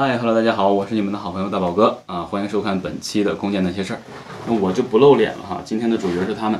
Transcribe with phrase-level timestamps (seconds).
[0.00, 4.00] 嗨，Hello，大家好，我是你们的好朋友大宝哥啊，欢迎收看本期的空间那些事儿。
[4.46, 6.58] 那我就不露脸了哈，今天的主角是他们。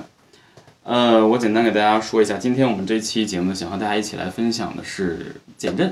[0.82, 5.90] 呃，我简单给大家说一下，今天我们这期节目想和大家一起来分享的是减震。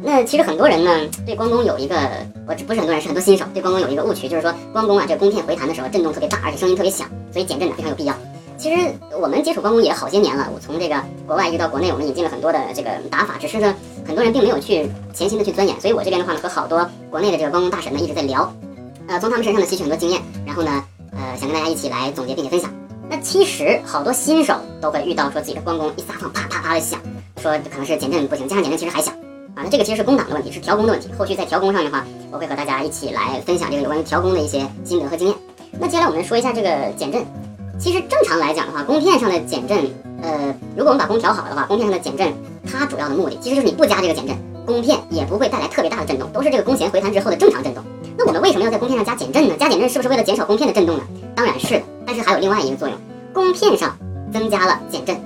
[0.00, 0.92] 那其实很多人呢
[1.26, 1.96] 对光功有一个，
[2.46, 8.14] 我不是很多人，是很多新手对光功有一个误区，就是说光功啊，这个弓片回弹的时候震动特别大，而且声音特别响，所以减震呢非常有必要。
[8.58, 13.74] 其实我们接触光功也好些年了，我从这个国外一直到国内，我们引进了很多的这个打法，只是呢
[14.06, 18.50] 很多人并没有去潜心的去钻研，所以我这边的话呢和好多国内的这个光功大神呢一直在聊，
[19.08, 22.70] 呃从他们身上呢吸取很多经验，然后呢呃想跟大家一起来总结并且分享。
[23.08, 26.98] 那其实好多新手都会遇到说自己的光功一撒放啪啪啪的响，
[27.40, 29.14] 说可能是减震不行，加上减震其实还响
[29.54, 31.10] 啊，那这个其实是攻档的问题，是调功的问题。
[31.18, 35.36] 后续在调功上的话，我会和大家一起来分享这个有关于调功的一些心得和经验。
[35.78, 37.24] 那接下来我们说一下这个减震。
[37.78, 39.78] 其实正常来讲的话，弓片上的减震，
[40.22, 42.32] 呃，如果我们把弓调好的话，弓片上的减震，
[42.64, 47.84] 它主要的目的其实就是你不加这个减震，弓片也不会带来特别大的震动，都是这个弓弦回弹之后的正常震动。
[48.16, 49.54] 那我们为什么要在弓片上加减震呢？
[49.58, 51.02] 加减震是不是为了减少弓片的震动呢？
[51.34, 52.96] 当然是的，但是还有另外一个作用，
[53.32, 53.94] 弓片上
[54.32, 55.16] 增加了减震，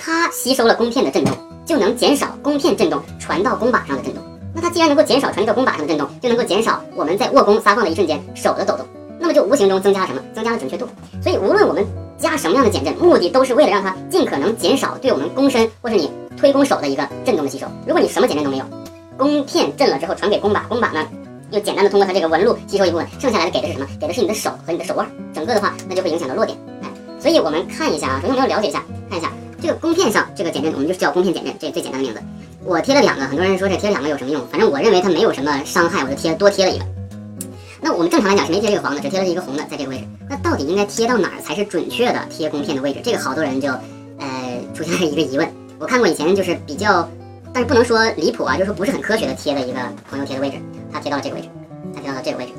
[0.00, 4.22] 它吸收了弓片的震动，就能减少弓片震动传到弓把上的震动。
[4.54, 8.84] 那它既然能够减少传递到弓把上的震动，就能够减少我们在握弓撒放的一瞬间手的抖动。
[9.32, 10.20] 就无形中增加了什么？
[10.34, 10.86] 增加了准确度。
[11.22, 11.84] 所以无论我们
[12.18, 17.66] 加什么样的减震，目的都是为了让它尽可能减少对我们弓身或是你推弓手的一个震动的吸收。
[17.86, 18.64] 如果你什么减震都没有，
[19.16, 21.06] 弓片震了之后传给弓把，弓把呢
[21.50, 23.86] 又简单的通过它这个纹路吸收一部分，剩下来的给的是什么？
[24.00, 25.06] 给的是你的手和你的手腕。
[25.34, 26.56] 整个的话，那就会影响到落点。
[26.82, 26.88] 哎，
[27.20, 32.22] 所以我们看一下啊，首先我们要了解一下，看一下这个弓片上这个减震，我们就是叫弓片减震，这最简单的名字。
[32.64, 34.40] 我贴了两个，很多人说这贴两个有什么用？
[34.48, 36.84] 反正我认为它没有什么伤害，我就贴多贴了一个。
[37.84, 40.04] 那我们正常来讲是没贴这个黄的，只贴了一个红的，在这个位置。
[40.30, 43.00] 那到底应该贴到哪儿才是准确的贴弓片的位置？
[43.02, 43.68] 这个好多人就，
[44.20, 45.48] 呃，出现了一个疑问。
[45.80, 47.08] 我看过以前就是比较，
[47.52, 50.58] 但是不能说离谱啊，就是说不是很科学的贴的一个朋友贴的位置，
[50.92, 51.48] 他贴到了这个位置，
[51.92, 52.52] 他贴到了这个位置。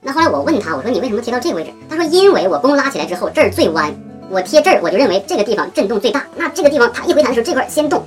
[0.00, 1.70] 那后来我问他，我说你为什么贴到这个位置？
[1.90, 3.94] 他说因为我弓拉起来之后这儿最弯，
[4.30, 6.24] 我贴这儿我就认为这个地方震动最大。
[6.36, 8.02] 那这个地方它一回弹的时候这块先动，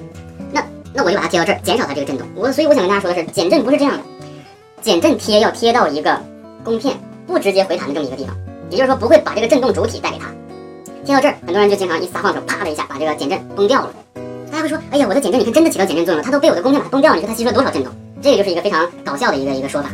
[0.52, 2.28] 那那我就把它贴到这儿，减少它这个震动。
[2.34, 4.04] 我所以我想跟大家说的是，减震不是这样的，
[4.82, 6.20] 减震贴要贴到一个。
[6.68, 6.94] 弓片
[7.26, 8.36] 不直接回弹的这么一个地方，
[8.70, 10.26] 也就是说不会把这个震动主体带给它。
[11.06, 13.90] 贴到这儿，很多人就经常一撒放手，啪的一下把这个减震崩掉了。
[14.52, 17.94] 大家会说，哎呀，我的减震你看真的起到减震作用了，它都被我的弓片把崩掉了，你说它吸收了多少震动？
[18.22, 19.90] 这个就是一个非常搞笑的一个一个说法。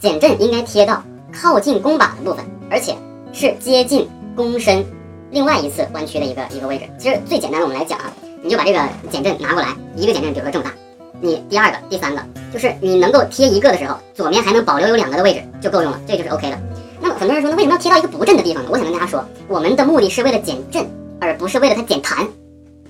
[0.00, 1.00] 减震应该贴到
[1.32, 2.96] 靠近弓把的部分，而且
[3.32, 4.84] 是接近弓身
[5.30, 6.86] 另外一次弯曲的一个一个位置。
[6.98, 8.12] 其实最简单的，我们来讲啊，
[8.42, 8.80] 你就把这个
[9.12, 10.72] 减震拿过来，一个减震比如说这么大。
[11.20, 12.20] 你第二个、第三个，
[12.56, 16.58] 就是你能够贴一个的时候，左面还能保留有两个的位置就够用了，这就是 OK 的。
[17.02, 18.70] 那么很多人说，那为什么要贴到一个不震的地方呢？
[18.72, 20.88] 我想跟大家说，我们的目的是为了减震，
[21.20, 22.26] 而不是为了它减弹。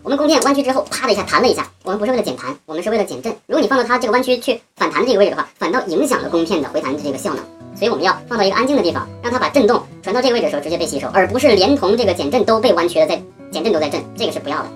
[0.04, 3.32] 我们弓片弯曲之后，啪的一下弹了一下，我们不是为了减弹，我们是为了减震。
[3.46, 7.44] 如果你放到它这个弯曲去反弹的这个位置的话，反倒影响了弓片的回弹的这个效能。
[7.74, 14.68] 所以我们要放到一个安静的地方，让它把震动传到这个位置的时候直接被吸收，而不是连同这个减震都被弯曲了，在减震都在震，这个是不要的。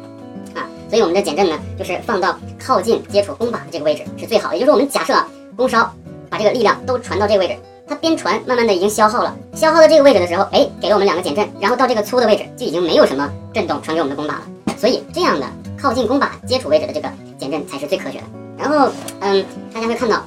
[0.90, 4.56] 所以我们的减震呢，就是放到靠近接触弓把的这个位置是最好的。
[4.56, 5.14] 也就是，我们假设
[5.56, 5.88] 弓梢
[6.28, 7.54] 把这个力量都传到这个位置，
[7.86, 14.42] 它边传，慢慢的已经消耗了，消耗到这个位置的时候，哎，给了我们两个减震，然后到这个粗的位置就已经没有什么震动传给我们的弓把了。
[14.76, 15.46] 所以这样的
[15.80, 17.08] 靠近弓把接触位置的这个
[17.38, 18.24] 减震才是最科学的。
[18.58, 18.90] 然后，
[19.20, 20.24] 嗯，大家会看到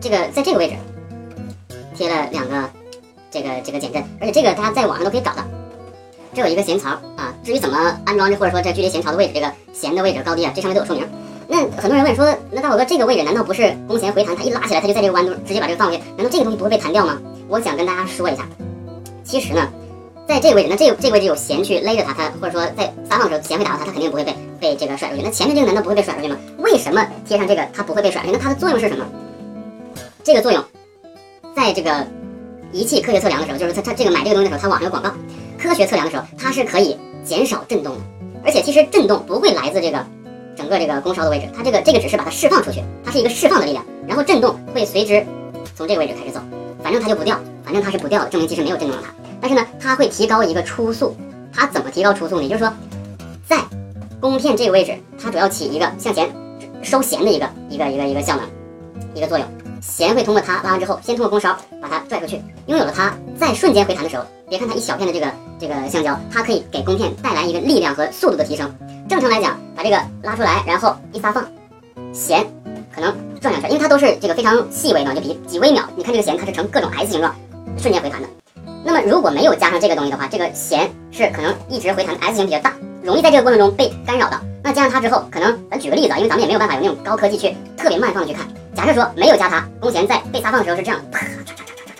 [0.00, 0.74] 这个在这个位置
[1.94, 2.70] 贴了两个
[3.30, 5.42] 这个这个减震，而且这个大家在网上都可以找到。
[6.34, 11.06] 这有一个弦槽啊，至于怎么安装，或者说这距离弦槽的位置，这个弦的位置高低啊，这上面都有说明。
[11.48, 17.18] 那很多人问说，那大宝哥这个位置难道不是弓弦回弹，它一拉起来，它就在这个弯度直接把这个放过去，难道这个东西不会被弹掉吗？
[17.48, 18.48] 我想跟大家说一下，
[19.24, 19.68] 其实呢，
[20.26, 25.22] 在这个位置，那这个这个位置有弦去勒着它，它或者说在撒放的时候弦会打到它，它肯定不会被被这个甩出去。
[25.22, 26.36] 那前面这个难道不会被甩出去吗？
[26.58, 28.32] 为什么贴上这个它不会被甩出去？
[28.32, 29.04] 那它的作用是什么？
[30.22, 30.64] 这个作用，
[31.54, 32.06] 在这个
[32.72, 35.10] 仪器科学测量的时候，就是它它这个买这个东西的时候，它网上有广告。
[35.62, 38.00] 科学测量的时候，它是可以减少震动的，
[38.44, 40.04] 而且其实震动不会来自这个
[40.56, 45.24] 整个这个弓梢的位置，它这个这个只是把它释放出去，它是一个释放的力量，然后震动会随之
[45.76, 46.40] 从这个位置开始走，
[46.82, 49.14] 反正它就不掉，反正它是不掉的，证明其实没有震动了它。
[49.40, 51.14] 但是呢，它会提高一个初速，
[51.52, 52.42] 它怎么提高初速呢？
[52.42, 52.72] 也就是说，
[53.46, 53.58] 在
[54.20, 56.28] 弓片这个位置，它主要起一个向前
[56.82, 58.44] 收弦的一个一个一个一个效能，
[59.14, 59.46] 一个作用。
[59.82, 65.26] 弦会通过它拉完之后，先通过弓梢把它拽出去，拥有了它，在瞬间回弹的时候，别看它一小片的这个
[65.58, 68.72] 这个橡胶，它可以给弓片带来一个力量和速度的提升。
[69.08, 71.44] 正常来讲，把这个拉出来，然后一撒放，
[72.12, 72.46] 弦
[72.94, 75.82] 可能转两圈，因为它都是这个非常细微的，就比几微秒。
[75.96, 77.34] 你看这个弦，它是呈各种 S 形状，
[77.76, 78.28] 瞬间回弹的。
[78.84, 84.38] 那么如果没有加上这个东西的话，这个弦是可能一直回弹，S 型比较大，容易在这个过程中被干扰到。
[84.62, 88.46] 那加上它之后，可能咱举个例子啊，因为咱们也没有办法有那种高科技去特别慢放的去看。
[88.74, 91.94] 假设说没有加它，弓弦在被撒放的时候是这样，啪，嚓嚓嚓嚓嚓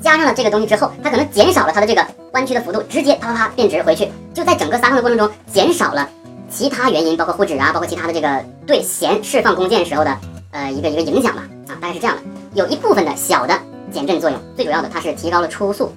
[0.00, 6.08] 嚓，加上了这个东西之后，它可能减少了它的这个弯曲的幅度，直接啪啪啪变直回去，就在整个撒放的过程中减少了
[6.50, 10.16] 其他原因，包括护指啊，包括其他的这个对弦释放弓箭时候的
[10.50, 12.22] 呃一个一个影响吧，啊，大概是这样的，
[12.54, 13.58] 有一部分的小的
[13.90, 15.92] 减震作用，最主要的它是提高了初速，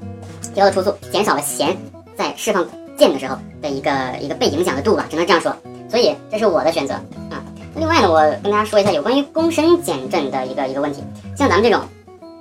[0.53, 1.77] 提高了初速，减少了弦
[2.17, 2.65] 在释放
[2.97, 5.55] 箭的时候的一个一个被影响的度吧，只能这样说。
[5.89, 6.93] 所以这是我的选择
[7.29, 7.40] 啊。
[7.75, 11.03] 另外呢，我跟大家说一下有关于弓身减震的一个一个问题。
[11.35, 11.81] 像咱们这种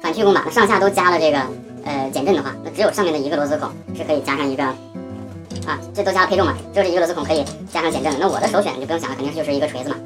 [0.03, 1.39] 反曲弓把，上下都加了这个
[1.85, 4.65] 呃减震的话，那只有上面的一个螺丝孔是可以加上一个
[5.67, 8.19] 啊，这都加了配重嘛，只有一个螺丝孔可以加上减震的。
[8.19, 9.97] 那我的首选就不用想了，肯定就是一个锤子嘛，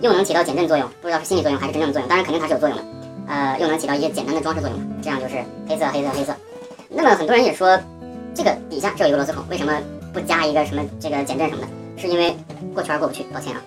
[0.00, 2.84] 又能起到减震作用，不知道是心理作用还是真正的作用，当然肯定它是有作用的。
[3.28, 5.34] 呃，又能起到一些简单的装饰作用嘛，这样就是
[5.68, 6.34] 黑色黑色黑色。
[6.88, 7.78] 那么很多人也说，
[8.34, 9.72] 这个底下这有一个螺丝孔，为什么
[10.14, 11.68] 不加一个什么这个减震什么的？
[12.00, 12.36] 是因为
[12.72, 13.60] 过圈过不去，抱歉啊。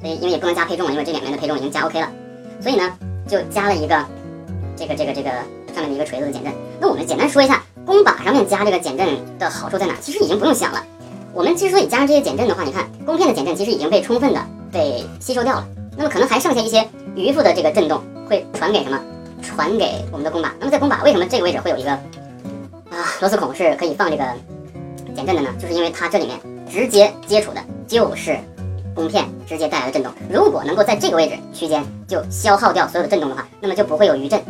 [0.00, 2.10] 所以因为也不能加配重了，因为这两边的配重已经加 OK 了，
[2.60, 2.90] 所以呢
[3.28, 4.02] 就加了一个
[4.74, 5.30] 这个这个这个
[5.74, 6.50] 上面的一个锤子的减震。
[6.80, 9.06] 那我们简单说一下弓把上面加这个减震
[9.38, 9.94] 的好处在哪？
[10.00, 10.82] 其实已经不用想了。
[11.34, 14.40] 我们之所以加上这些减震的话，你看弓片的减震其实已经被充分的
[14.72, 15.68] 被吸收掉了，
[15.98, 18.98] 那么可能还剩下一些余副的这个震动会传给什么？
[19.42, 20.54] 传给我们的弓把。
[20.58, 24.24] 那么在弓把为什么这个位置会有一个啊螺丝孔是可以放这个
[25.14, 25.50] 减震的呢？
[25.58, 26.40] 就是因为它这里面。
[26.70, 28.38] 直接接触的就是
[28.94, 30.12] 弓片直接带来的震动。
[30.28, 34.40] 如果能够在这个位置区间就消耗掉所有的震动的话，那么就不会有余震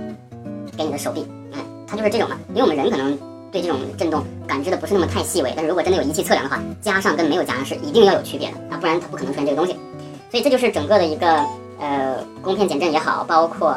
[0.77, 1.27] 给你的手臂。
[1.53, 2.37] 哎，它就是这种嘛。
[2.51, 3.17] 因为我们人可能
[3.53, 9.77] 对这种震动感知的不是那么太细微，但是如果真的有仪器测量的话，加上跟没有加上是一定要有区别的啊，不然它不可能出现这个东西。
[10.31, 11.45] 所以这就是整个的一个
[11.79, 13.77] 呃弓片减震也好，包括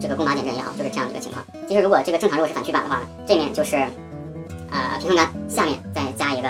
[0.00, 1.44] 这个弓把减震也好，就是这样的一个情况。
[1.68, 3.76] 其实如果这个正常如果是反曲板的话呢，这面就是
[4.70, 6.48] 呃平衡杆，下面再加一个。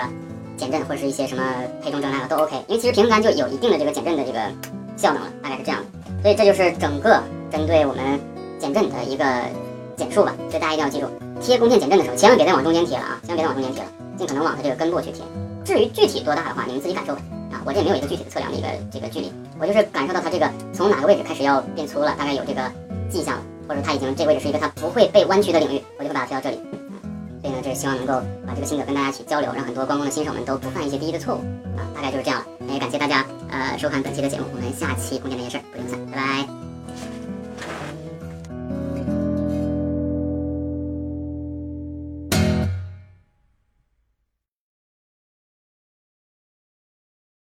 [0.57, 1.43] 减震或者是一些什么
[1.81, 4.39] 配重这那个都 OK，因为其实平衡杆就有一定的这个减震的这个
[4.95, 6.21] 效能了，大概是这样的。
[6.21, 7.21] 所以这就是整个
[7.51, 8.19] 针对我们
[8.59, 9.25] 减震的一个
[9.95, 10.33] 简述吧。
[10.49, 11.07] 所以大家一定要记住，
[11.41, 15.23] 贴弓箭减震的时候，千万别再往中间贴了啊，千万别再往中间贴了，尽可能往它这个根部去贴。
[15.65, 17.21] 至于具体多大的话，你们自己感受吧。
[17.51, 22.61] 啊，我这没有一个具体的测量的一个这个距离，我就是感受到它这个从哪个位置开始要变粗了，大概有这个
[23.09, 26.59] 迹象了，或者它已经这个位置是一个它不会被弯曲的领域，我就会把它贴到这里。
[27.43, 28.13] 所以呢，就是希望能够
[28.47, 31.39] 把这个心得跟大家去交流，让很多关公的新手们都不犯一些低级的错误
[31.77, 32.73] 啊，大概就是这样了。
[32.73, 36.72] 也感谢大家呃收看本期的节目，我们下期空间那些事不见不散，拜拜。